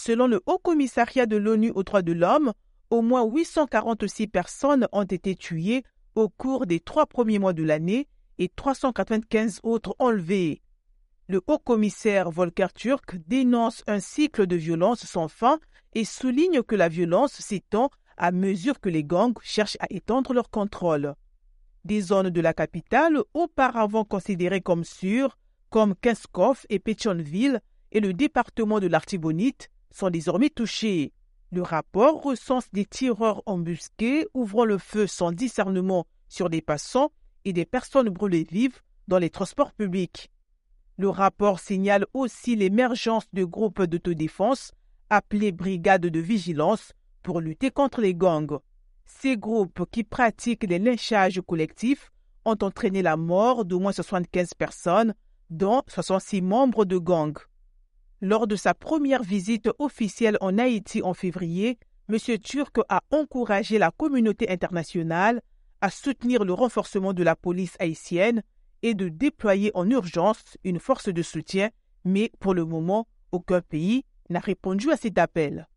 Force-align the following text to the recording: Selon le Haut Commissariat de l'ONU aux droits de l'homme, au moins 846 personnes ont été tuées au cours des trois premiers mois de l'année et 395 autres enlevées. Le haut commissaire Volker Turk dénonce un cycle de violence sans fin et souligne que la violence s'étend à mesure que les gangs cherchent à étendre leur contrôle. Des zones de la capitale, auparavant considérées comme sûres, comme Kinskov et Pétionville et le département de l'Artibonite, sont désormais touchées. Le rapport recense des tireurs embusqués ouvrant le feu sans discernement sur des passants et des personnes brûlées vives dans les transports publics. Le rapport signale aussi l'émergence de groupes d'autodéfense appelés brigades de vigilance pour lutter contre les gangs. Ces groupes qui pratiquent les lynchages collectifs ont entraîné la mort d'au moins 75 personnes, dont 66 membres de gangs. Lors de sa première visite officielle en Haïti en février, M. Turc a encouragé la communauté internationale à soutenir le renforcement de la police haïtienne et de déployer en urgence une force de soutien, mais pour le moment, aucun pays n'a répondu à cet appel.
Selon 0.00 0.28
le 0.28 0.40
Haut 0.46 0.58
Commissariat 0.58 1.26
de 1.26 1.36
l'ONU 1.36 1.72
aux 1.74 1.82
droits 1.82 2.02
de 2.02 2.12
l'homme, 2.12 2.52
au 2.88 3.02
moins 3.02 3.24
846 3.24 4.28
personnes 4.28 4.86
ont 4.92 5.02
été 5.02 5.34
tuées 5.34 5.82
au 6.14 6.28
cours 6.28 6.66
des 6.66 6.78
trois 6.78 7.06
premiers 7.06 7.40
mois 7.40 7.52
de 7.52 7.64
l'année 7.64 8.06
et 8.38 8.48
395 8.48 9.58
autres 9.64 9.96
enlevées. 9.98 10.62
Le 11.26 11.42
haut 11.48 11.58
commissaire 11.58 12.30
Volker 12.30 12.68
Turk 12.72 13.16
dénonce 13.26 13.82
un 13.88 13.98
cycle 13.98 14.46
de 14.46 14.54
violence 14.54 15.04
sans 15.04 15.26
fin 15.26 15.58
et 15.96 16.04
souligne 16.04 16.62
que 16.62 16.76
la 16.76 16.88
violence 16.88 17.32
s'étend 17.32 17.90
à 18.16 18.30
mesure 18.30 18.78
que 18.78 18.88
les 18.88 19.02
gangs 19.02 19.34
cherchent 19.42 19.78
à 19.80 19.86
étendre 19.90 20.32
leur 20.32 20.48
contrôle. 20.48 21.16
Des 21.84 22.02
zones 22.02 22.30
de 22.30 22.40
la 22.40 22.54
capitale, 22.54 23.18
auparavant 23.34 24.04
considérées 24.04 24.60
comme 24.60 24.84
sûres, 24.84 25.36
comme 25.70 25.96
Kinskov 25.96 26.66
et 26.68 26.78
Pétionville 26.78 27.60
et 27.90 27.98
le 27.98 28.12
département 28.12 28.78
de 28.78 28.86
l'Artibonite, 28.86 29.70
sont 29.90 30.10
désormais 30.10 30.50
touchées. 30.50 31.12
Le 31.50 31.62
rapport 31.62 32.22
recense 32.22 32.70
des 32.72 32.84
tireurs 32.84 33.42
embusqués 33.46 34.26
ouvrant 34.34 34.64
le 34.64 34.78
feu 34.78 35.06
sans 35.06 35.32
discernement 35.32 36.06
sur 36.28 36.50
des 36.50 36.60
passants 36.60 37.10
et 37.44 37.52
des 37.52 37.64
personnes 37.64 38.10
brûlées 38.10 38.46
vives 38.50 38.80
dans 39.08 39.18
les 39.18 39.30
transports 39.30 39.72
publics. 39.72 40.30
Le 40.98 41.08
rapport 41.08 41.60
signale 41.60 42.06
aussi 42.12 42.56
l'émergence 42.56 43.24
de 43.32 43.44
groupes 43.44 43.82
d'autodéfense 43.82 44.72
appelés 45.10 45.52
brigades 45.52 46.06
de 46.06 46.20
vigilance 46.20 46.92
pour 47.22 47.40
lutter 47.40 47.70
contre 47.70 48.00
les 48.00 48.14
gangs. 48.14 48.58
Ces 49.06 49.36
groupes 49.36 49.84
qui 49.90 50.04
pratiquent 50.04 50.66
les 50.68 50.78
lynchages 50.78 51.40
collectifs 51.46 52.10
ont 52.44 52.58
entraîné 52.60 53.00
la 53.00 53.16
mort 53.16 53.64
d'au 53.64 53.80
moins 53.80 53.92
75 53.92 54.54
personnes, 54.54 55.14
dont 55.50 55.82
66 55.86 56.42
membres 56.42 56.84
de 56.84 56.98
gangs. 56.98 57.38
Lors 58.20 58.48
de 58.48 58.56
sa 58.56 58.74
première 58.74 59.22
visite 59.22 59.70
officielle 59.78 60.38
en 60.40 60.58
Haïti 60.58 61.02
en 61.02 61.14
février, 61.14 61.78
M. 62.08 62.18
Turc 62.38 62.78
a 62.88 63.00
encouragé 63.12 63.78
la 63.78 63.92
communauté 63.92 64.50
internationale 64.50 65.40
à 65.80 65.88
soutenir 65.88 66.44
le 66.44 66.52
renforcement 66.52 67.12
de 67.12 67.22
la 67.22 67.36
police 67.36 67.76
haïtienne 67.78 68.42
et 68.82 68.94
de 68.94 69.08
déployer 69.08 69.70
en 69.74 69.88
urgence 69.88 70.42
une 70.64 70.80
force 70.80 71.08
de 71.10 71.22
soutien, 71.22 71.70
mais 72.04 72.32
pour 72.40 72.54
le 72.54 72.64
moment, 72.64 73.06
aucun 73.30 73.60
pays 73.60 74.04
n'a 74.30 74.40
répondu 74.40 74.90
à 74.90 74.96
cet 74.96 75.16
appel. 75.18 75.68